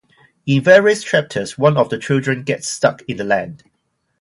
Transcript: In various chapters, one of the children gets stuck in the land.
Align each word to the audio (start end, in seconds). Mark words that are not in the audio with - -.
In 0.47 0.63
various 0.63 1.03
chapters, 1.03 1.59
one 1.59 1.77
of 1.77 1.89
the 1.91 1.99
children 1.99 2.41
gets 2.41 2.67
stuck 2.67 3.03
in 3.03 3.17
the 3.17 3.23
land. 3.23 3.63